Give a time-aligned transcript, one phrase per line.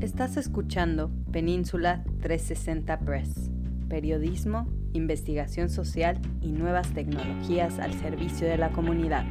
[0.00, 3.50] Estás escuchando Península 360 Press,
[3.88, 9.24] periodismo, investigación social y nuevas tecnologías al servicio de la comunidad.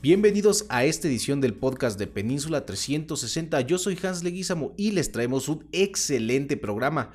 [0.00, 3.60] Bienvenidos a esta edición del podcast de Península 360.
[3.60, 7.12] Yo soy Hans Leguizamo y les traemos un excelente programa.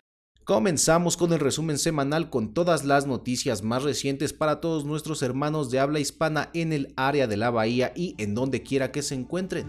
[0.49, 5.69] Comenzamos con el resumen semanal con todas las noticias más recientes para todos nuestros hermanos
[5.69, 9.13] de habla hispana en el área de la bahía y en donde quiera que se
[9.13, 9.67] encuentren.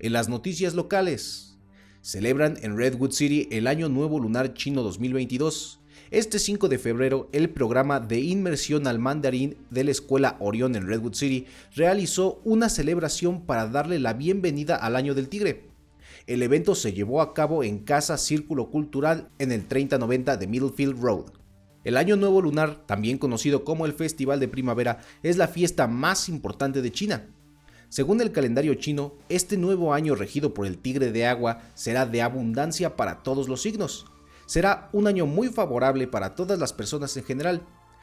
[0.00, 1.56] En las noticias locales,
[2.02, 5.80] celebran en Redwood City el Año Nuevo Lunar Chino 2022.
[6.10, 10.86] Este 5 de febrero, el programa de inmersión al mandarín de la Escuela Orión en
[10.86, 15.67] Redwood City realizó una celebración para darle la bienvenida al Año del Tigre.
[16.28, 21.00] El evento se llevó a cabo en Casa Círculo Cultural en el 3090 de Middlefield
[21.00, 21.32] Road.
[21.84, 26.28] El Año Nuevo Lunar, también conocido como el Festival de Primavera, es la fiesta más
[26.28, 27.30] importante de China.
[27.88, 32.20] Según el calendario chino, este nuevo año regido por el Tigre de Agua será de
[32.20, 34.04] abundancia para todos los signos.
[34.44, 37.62] Será un año muy favorable para todas las personas en general.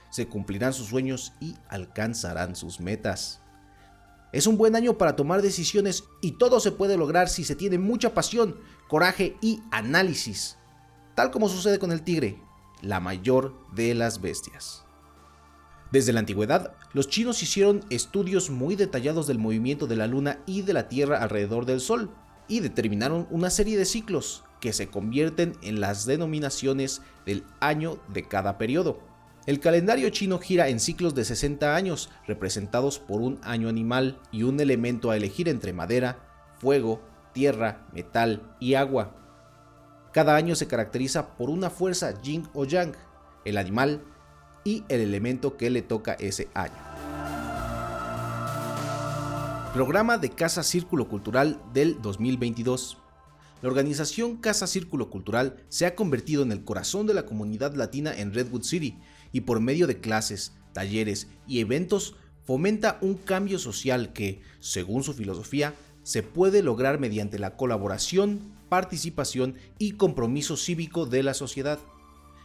[0.10, 3.45] Se cumplirán sus sueños y alcanzarán sus metas.
[4.36, 7.78] Es un buen año para tomar decisiones y todo se puede lograr si se tiene
[7.78, 8.58] mucha pasión,
[8.90, 10.58] coraje y análisis,
[11.16, 12.38] tal como sucede con el tigre,
[12.82, 14.84] la mayor de las bestias.
[15.90, 20.64] Desde la antigüedad, los chinos hicieron estudios muy detallados del movimiento de la luna y
[20.64, 22.10] de la tierra alrededor del sol,
[22.50, 28.28] y determinaron una serie de ciclos que se convierten en las denominaciones del año de
[28.28, 29.00] cada periodo.
[29.46, 34.42] El calendario chino gira en ciclos de 60 años, representados por un año animal y
[34.42, 36.18] un elemento a elegir entre madera,
[36.58, 39.16] fuego, tierra, metal y agua.
[40.12, 42.94] Cada año se caracteriza por una fuerza yin o yang,
[43.44, 44.02] el animal
[44.64, 46.74] y el elemento que le toca ese año.
[49.76, 52.98] Programa de Casa Círculo Cultural del 2022.
[53.62, 58.12] La organización Casa Círculo Cultural se ha convertido en el corazón de la comunidad latina
[58.16, 58.98] en Redwood City
[59.36, 62.16] y por medio de clases, talleres y eventos
[62.46, 65.74] fomenta un cambio social que, según su filosofía,
[66.04, 71.80] se puede lograr mediante la colaboración, participación y compromiso cívico de la sociedad.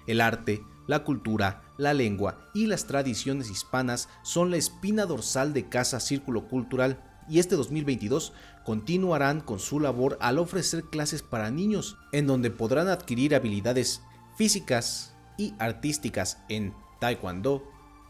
[0.08, 5.68] El arte, la cultura, la lengua y las tradiciones hispanas son la espina dorsal de
[5.68, 8.32] Casa Círculo Cultural y este 2022
[8.64, 14.02] continuarán con su labor al ofrecer clases para niños, en donde podrán adquirir habilidades
[14.36, 15.09] físicas,
[15.40, 17.66] y artísticas en taekwondo,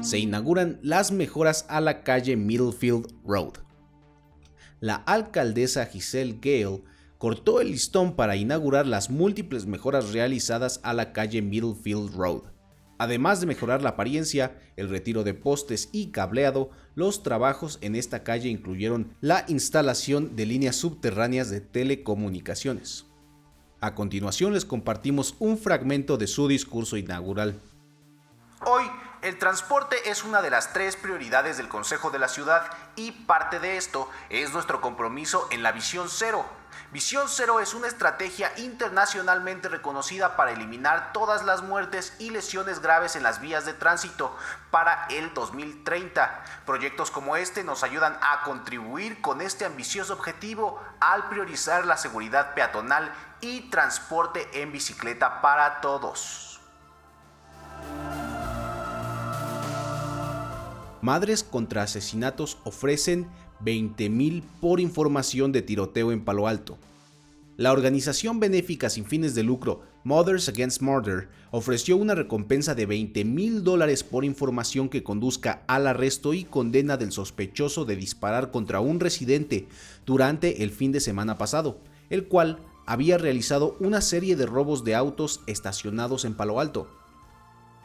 [0.00, 3.52] Se inauguran las mejoras a la calle Middlefield Road.
[4.80, 6.82] La alcaldesa Giselle Gale
[7.26, 12.42] cortó el listón para inaugurar las múltiples mejoras realizadas a la calle Middlefield Road.
[12.98, 18.22] Además de mejorar la apariencia, el retiro de postes y cableado, los trabajos en esta
[18.22, 23.06] calle incluyeron la instalación de líneas subterráneas de telecomunicaciones.
[23.80, 27.60] A continuación les compartimos un fragmento de su discurso inaugural.
[28.64, 28.84] Hoy,
[29.22, 33.58] el transporte es una de las tres prioridades del Consejo de la Ciudad y parte
[33.58, 36.46] de esto es nuestro compromiso en la visión cero
[36.92, 43.16] Visión Cero es una estrategia internacionalmente reconocida para eliminar todas las muertes y lesiones graves
[43.16, 44.36] en las vías de tránsito
[44.70, 46.44] para el 2030.
[46.64, 52.54] Proyectos como este nos ayudan a contribuir con este ambicioso objetivo al priorizar la seguridad
[52.54, 56.60] peatonal y transporte en bicicleta para todos.
[61.02, 63.30] Madres contra asesinatos ofrecen
[63.62, 66.78] 20.000 por información de tiroteo en Palo Alto.
[67.56, 73.24] La organización benéfica sin fines de lucro Mothers Against Murder ofreció una recompensa de 20
[73.24, 78.80] mil dólares por información que conduzca al arresto y condena del sospechoso de disparar contra
[78.80, 79.66] un residente
[80.04, 81.80] durante el fin de semana pasado,
[82.10, 86.88] el cual había realizado una serie de robos de autos estacionados en Palo Alto.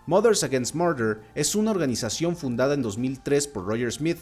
[0.05, 4.17] Mothers Against Murder es una organización fundada en 2003 por Roger Smith,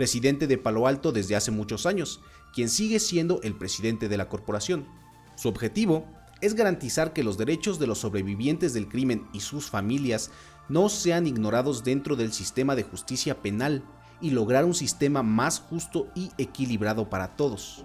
[0.00, 2.20] residente de Palo Alto desde hace muchos años,
[2.52, 4.88] quien sigue siendo el presidente de la corporación.
[5.36, 6.06] Su objetivo
[6.40, 10.30] es garantizar que los derechos de los sobrevivientes del crimen y sus familias
[10.68, 13.84] no sean ignorados dentro del sistema de justicia penal
[14.20, 17.84] y lograr un sistema más justo y equilibrado para todos.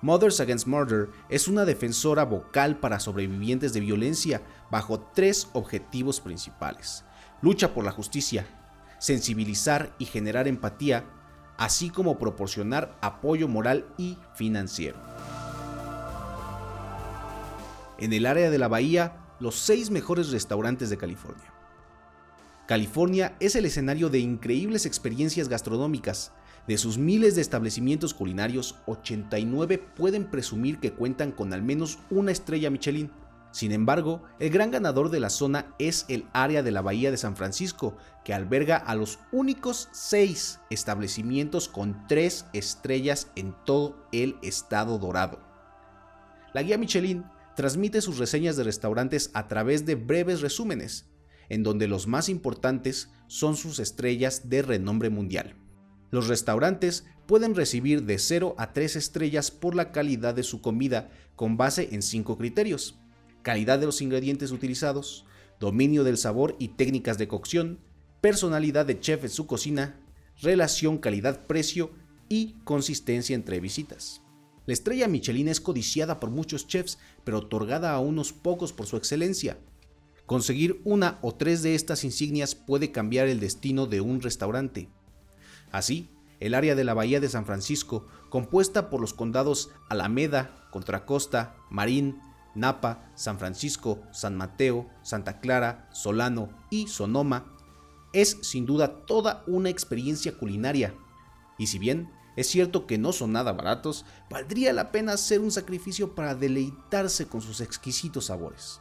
[0.00, 7.04] Mothers Against Murder es una defensora vocal para sobrevivientes de violencia bajo tres objetivos principales.
[7.40, 8.46] Lucha por la justicia,
[9.02, 11.04] sensibilizar y generar empatía,
[11.58, 14.96] así como proporcionar apoyo moral y financiero.
[17.98, 21.52] En el área de la bahía, los seis mejores restaurantes de California.
[22.68, 26.30] California es el escenario de increíbles experiencias gastronómicas,
[26.68, 32.30] de sus miles de establecimientos culinarios, 89 pueden presumir que cuentan con al menos una
[32.30, 33.10] estrella Michelin.
[33.52, 37.18] Sin embargo, el gran ganador de la zona es el área de la Bahía de
[37.18, 44.36] San Francisco, que alberga a los únicos seis establecimientos con tres estrellas en todo el
[44.42, 45.40] estado dorado.
[46.54, 51.10] La guía Michelin transmite sus reseñas de restaurantes a través de breves resúmenes,
[51.50, 55.56] en donde los más importantes son sus estrellas de renombre mundial.
[56.10, 61.10] Los restaurantes pueden recibir de 0 a 3 estrellas por la calidad de su comida
[61.36, 62.98] con base en 5 criterios.
[63.42, 65.26] Calidad de los ingredientes utilizados,
[65.58, 67.80] dominio del sabor y técnicas de cocción,
[68.20, 70.00] personalidad de chef en su cocina,
[70.40, 71.90] relación calidad-precio
[72.28, 74.22] y consistencia entre visitas.
[74.64, 78.96] La estrella Michelin es codiciada por muchos chefs, pero otorgada a unos pocos por su
[78.96, 79.58] excelencia.
[80.24, 84.88] Conseguir una o tres de estas insignias puede cambiar el destino de un restaurante.
[85.72, 86.08] Así,
[86.38, 92.20] el área de la Bahía de San Francisco, compuesta por los condados Alameda, Contracosta, Marín,
[92.54, 97.46] Napa, San Francisco, San Mateo, Santa Clara, Solano y Sonoma,
[98.12, 100.94] es sin duda toda una experiencia culinaria.
[101.58, 105.50] Y si bien es cierto que no son nada baratos, valdría la pena hacer un
[105.50, 108.80] sacrificio para deleitarse con sus exquisitos sabores.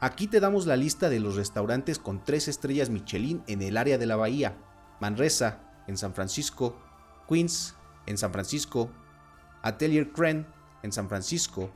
[0.00, 3.98] Aquí te damos la lista de los restaurantes con tres estrellas Michelin en el área
[3.98, 4.56] de la bahía.
[5.00, 6.76] Manresa, en San Francisco,
[7.28, 7.74] Queens
[8.06, 8.90] en San Francisco,
[9.62, 10.46] Atelier Cren
[10.82, 11.72] en San Francisco,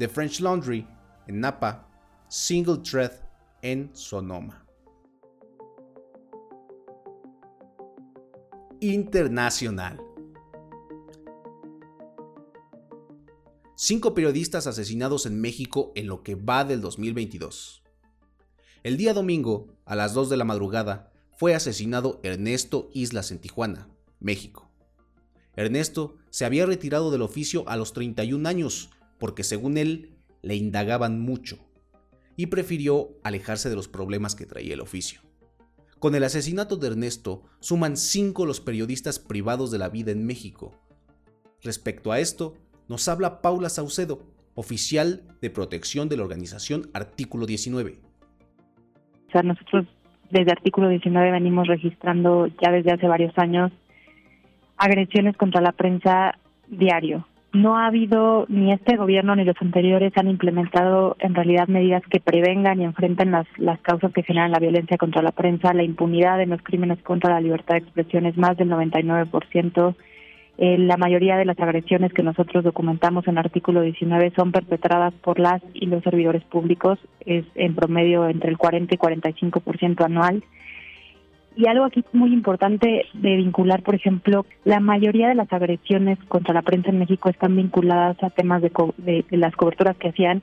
[0.00, 0.86] The French Laundry
[1.26, 1.86] en Napa,
[2.26, 3.12] Single Thread
[3.60, 4.64] en Sonoma.
[8.80, 10.00] Internacional.
[13.74, 17.82] Cinco periodistas asesinados en México en lo que va del 2022.
[18.82, 23.90] El día domingo, a las 2 de la madrugada, fue asesinado Ernesto Islas en Tijuana,
[24.18, 24.70] México.
[25.56, 28.88] Ernesto se había retirado del oficio a los 31 años
[29.20, 31.58] porque según él le indagaban mucho
[32.34, 35.20] y prefirió alejarse de los problemas que traía el oficio.
[36.00, 40.72] Con el asesinato de Ernesto suman cinco los periodistas privados de la vida en México.
[41.62, 42.54] Respecto a esto,
[42.88, 44.22] nos habla Paula Saucedo,
[44.54, 47.98] oficial de protección de la organización Artículo 19.
[49.28, 49.86] O sea, nosotros
[50.30, 53.70] desde artículo 19 venimos registrando ya desde hace varios años
[54.78, 56.38] agresiones contra la prensa
[56.68, 57.26] diario.
[57.52, 62.20] No ha habido, ni este gobierno ni los anteriores han implementado en realidad medidas que
[62.20, 63.46] prevengan y enfrenten las,
[63.82, 65.74] causas que generan la violencia contra la prensa.
[65.74, 69.96] La impunidad en los crímenes contra la libertad de expresión es más del 99%.
[70.58, 75.40] Eh, la mayoría de las agresiones que nosotros documentamos en artículo 19 son perpetradas por
[75.40, 80.44] las y los servidores públicos, es en promedio entre el 40 y 45% anual.
[81.56, 86.54] Y algo aquí muy importante de vincular, por ejemplo, la mayoría de las agresiones contra
[86.54, 88.70] la prensa en México están vinculadas a temas de,
[89.28, 90.42] de las coberturas que hacían,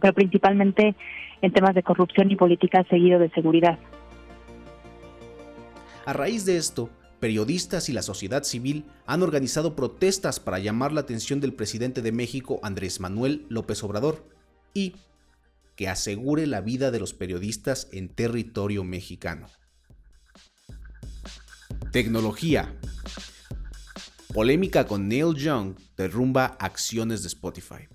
[0.00, 0.94] pero principalmente
[1.42, 3.78] en temas de corrupción y política seguido de seguridad.
[6.06, 6.88] A raíz de esto,
[7.20, 12.12] periodistas y la sociedad civil han organizado protestas para llamar la atención del presidente de
[12.12, 14.24] México, Andrés Manuel López Obrador,
[14.72, 14.94] y
[15.76, 19.48] que asegure la vida de los periodistas en territorio mexicano.
[21.98, 22.72] Tecnología.
[24.32, 27.88] Polémica con Neil Young derrumba acciones de Spotify.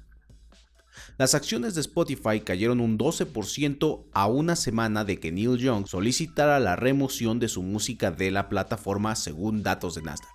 [1.17, 6.59] Las acciones de Spotify cayeron un 12% a una semana de que Neil Young solicitara
[6.59, 10.33] la remoción de su música de la plataforma según datos de Nasdaq.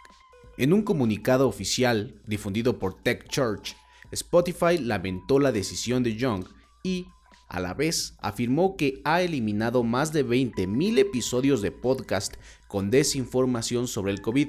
[0.57, 3.77] En un comunicado oficial difundido por TechChurch,
[4.13, 6.47] Spotify lamentó la decisión de Young
[6.83, 7.05] y,
[7.49, 12.35] a la vez, afirmó que ha eliminado más de 20.000 episodios de podcast
[12.67, 14.49] con desinformación sobre el COVID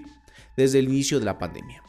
[0.57, 1.83] desde el inicio de la pandemia.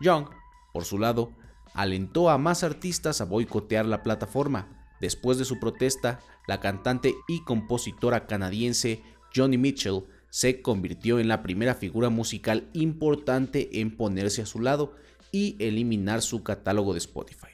[0.00, 0.26] Young,
[0.72, 1.32] por su lado,
[1.74, 4.68] alentó a más artistas a boicotear la plataforma.
[5.00, 9.02] Después de su protesta, la cantante y compositora canadiense
[9.34, 14.94] Johnny Mitchell se convirtió en la primera figura musical importante en ponerse a su lado
[15.32, 17.49] y eliminar su catálogo de Spotify.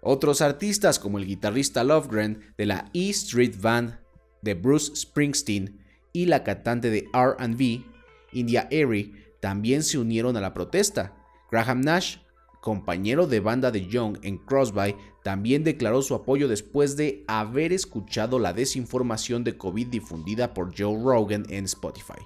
[0.00, 3.98] Otros artistas como el guitarrista Lovegren de la E Street Band
[4.42, 7.84] de Bruce Springsteen y la cantante de RB,
[8.32, 11.14] India Airy, también se unieron a la protesta.
[11.50, 12.18] Graham Nash,
[12.60, 18.38] compañero de banda de Young en Crossby, también declaró su apoyo después de haber escuchado
[18.38, 22.20] la desinformación de COVID difundida por Joe Rogan en Spotify,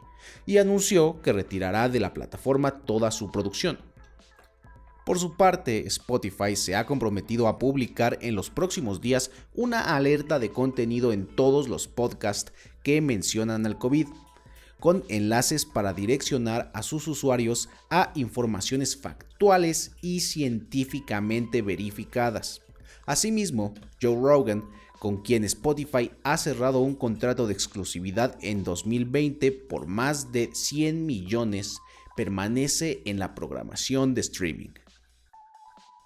[0.46, 3.78] y anunció que retirará de la plataforma toda su producción.
[5.04, 10.38] Por su parte, Spotify se ha comprometido a publicar en los próximos días una alerta
[10.38, 12.52] de contenido en todos los podcasts
[12.84, 14.06] que mencionan al COVID,
[14.78, 22.62] con enlaces para direccionar a sus usuarios a informaciones factuales y científicamente verificadas.
[23.04, 24.64] Asimismo, Joe Rogan,
[25.00, 31.06] con quien Spotify ha cerrado un contrato de exclusividad en 2020 por más de 100
[31.06, 31.78] millones,
[32.16, 34.81] permanece en la programación de streaming.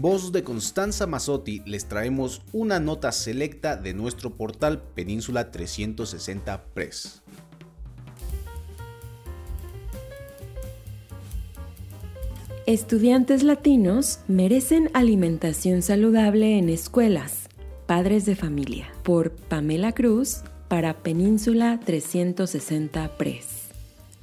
[0.00, 7.20] Voz de Constanza Mazzotti les traemos una nota selecta de nuestro portal Península 360 Press.
[12.64, 17.50] Estudiantes latinos merecen alimentación saludable en escuelas.
[17.84, 18.90] Padres de familia.
[19.02, 23.68] Por Pamela Cruz para Península 360 Press.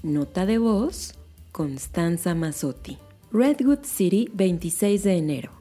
[0.02, 1.14] Nota de voz,
[1.52, 2.98] Constanza Mazzotti.
[3.32, 5.57] Redwood City, 26 de enero.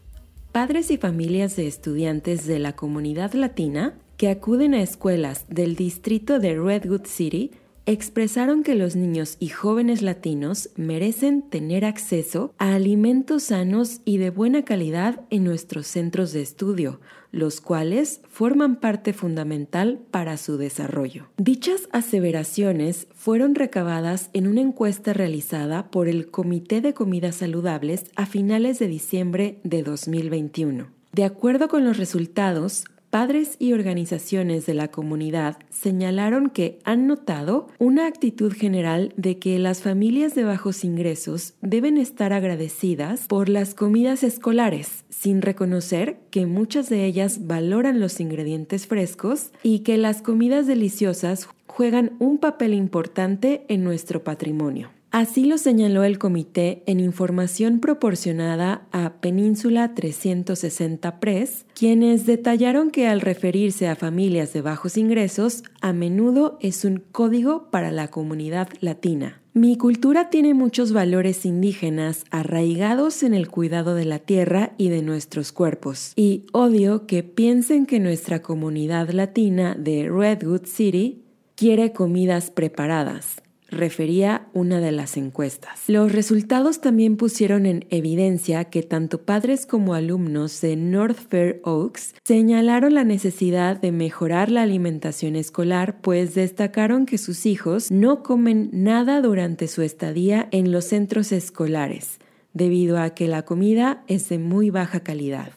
[0.57, 6.39] Padres y familias de estudiantes de la comunidad latina que acuden a escuelas del distrito
[6.39, 7.51] de Redwood City
[7.87, 14.31] expresaron que los niños y jóvenes latinos merecen tener acceso a alimentos sanos y de
[14.31, 17.01] buena calidad en nuestros centros de estudio,
[17.31, 21.29] los cuales forman parte fundamental para su desarrollo.
[21.37, 28.27] Dichas aseveraciones fueron recabadas en una encuesta realizada por el Comité de Comidas Saludables a
[28.27, 30.89] finales de diciembre de 2021.
[31.13, 32.85] De acuerdo con los resultados,
[33.17, 39.59] padres y organizaciones de la comunidad señalaron que han notado una actitud general de que
[39.59, 46.45] las familias de bajos ingresos deben estar agradecidas por las comidas escolares, sin reconocer que
[46.45, 52.75] muchas de ellas valoran los ingredientes frescos y que las comidas deliciosas juegan un papel
[52.75, 54.91] importante en nuestro patrimonio.
[55.17, 63.09] Así lo señaló el comité en información proporcionada a Península 360 Press, quienes detallaron que
[63.09, 68.69] al referirse a familias de bajos ingresos, a menudo es un código para la comunidad
[68.81, 69.41] latina.
[69.55, 75.01] Mi cultura tiene muchos valores indígenas arraigados en el cuidado de la tierra y de
[75.01, 81.23] nuestros cuerpos, y odio que piensen que nuestra comunidad latina de Redwood City
[81.55, 85.85] quiere comidas preparadas refería una de las encuestas.
[85.89, 92.15] Los resultados también pusieron en evidencia que tanto padres como alumnos de North Fair Oaks
[92.25, 98.71] señalaron la necesidad de mejorar la alimentación escolar, pues destacaron que sus hijos no comen
[98.73, 102.19] nada durante su estadía en los centros escolares,
[102.53, 105.51] debido a que la comida es de muy baja calidad.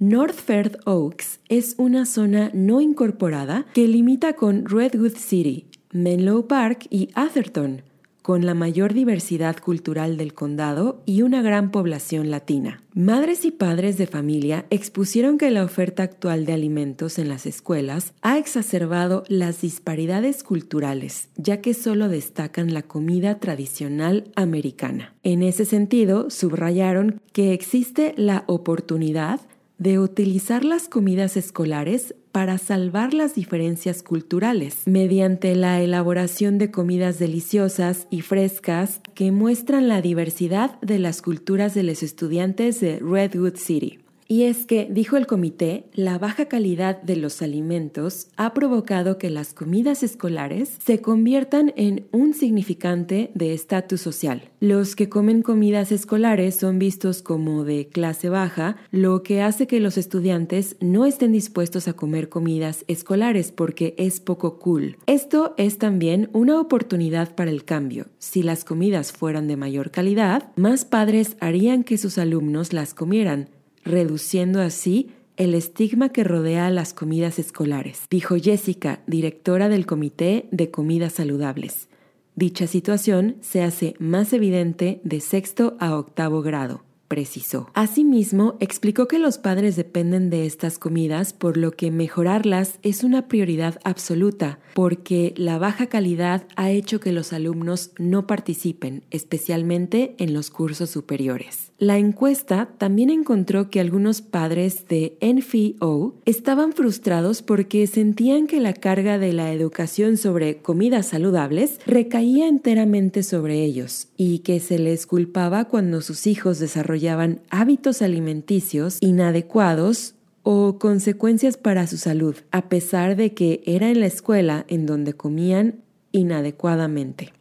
[0.00, 6.88] North Fair Oaks es una zona no incorporada que limita con Redwood City, Menlo Park
[6.90, 7.82] y Atherton,
[8.20, 12.82] con la mayor diversidad cultural del condado y una gran población latina.
[12.94, 18.12] Madres y padres de familia expusieron que la oferta actual de alimentos en las escuelas
[18.22, 25.14] ha exacerbado las disparidades culturales, ya que solo destacan la comida tradicional americana.
[25.22, 29.42] En ese sentido, subrayaron que existe la oportunidad
[29.78, 37.20] de utilizar las comidas escolares para salvar las diferencias culturales, mediante la elaboración de comidas
[37.20, 43.54] deliciosas y frescas que muestran la diversidad de las culturas de los estudiantes de Redwood
[43.54, 44.03] City.
[44.26, 49.28] Y es que, dijo el comité, la baja calidad de los alimentos ha provocado que
[49.30, 54.50] las comidas escolares se conviertan en un significante de estatus social.
[54.60, 59.80] Los que comen comidas escolares son vistos como de clase baja, lo que hace que
[59.80, 64.96] los estudiantes no estén dispuestos a comer comidas escolares porque es poco cool.
[65.06, 68.06] Esto es también una oportunidad para el cambio.
[68.18, 73.48] Si las comidas fueran de mayor calidad, más padres harían que sus alumnos las comieran
[73.84, 80.48] reduciendo así el estigma que rodea a las comidas escolares, dijo Jessica, directora del Comité
[80.50, 81.88] de Comidas Saludables.
[82.36, 86.82] Dicha situación se hace más evidente de sexto a octavo grado
[87.14, 87.70] precisó.
[87.74, 93.28] Asimismo, explicó que los padres dependen de estas comidas, por lo que mejorarlas es una
[93.28, 100.34] prioridad absoluta, porque la baja calidad ha hecho que los alumnos no participen, especialmente en
[100.34, 101.70] los cursos superiores.
[101.78, 108.74] La encuesta también encontró que algunos padres de NFO estaban frustrados porque sentían que la
[108.74, 115.06] carga de la educación sobre comidas saludables recaía enteramente sobre ellos y que se les
[115.06, 120.14] culpaba cuando sus hijos desarrollaban hábitos alimenticios inadecuados
[120.44, 125.14] o consecuencias para su salud, a pesar de que era en la escuela en donde
[125.14, 125.80] comían
[126.12, 127.32] inadecuadamente.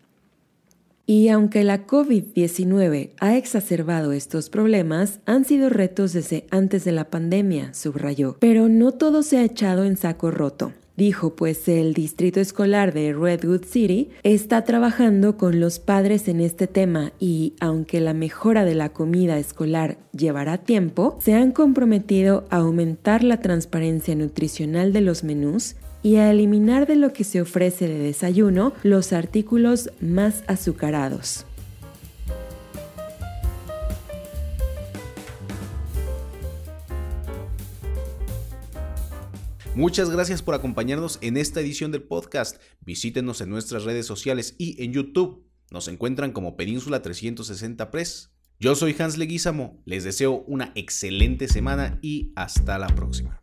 [1.06, 7.10] Y aunque la COVID-19 ha exacerbado estos problemas, han sido retos desde antes de la
[7.10, 8.38] pandemia, subrayó.
[8.40, 10.72] Pero no todo se ha echado en saco roto.
[10.96, 16.68] Dijo, pues el distrito escolar de Redwood City está trabajando con los padres en este
[16.68, 22.58] tema y aunque la mejora de la comida escolar llevará tiempo, se han comprometido a
[22.58, 27.88] aumentar la transparencia nutricional de los menús y a eliminar de lo que se ofrece
[27.88, 31.46] de desayuno los artículos más azucarados.
[39.76, 42.62] Muchas gracias por acompañarnos en esta edición del podcast.
[42.82, 45.48] Visítenos en nuestras redes sociales y en YouTube.
[45.72, 48.32] Nos encuentran como Península 360 Press.
[48.60, 53.43] Yo soy Hans Leguizamo, les deseo una excelente semana y hasta la próxima.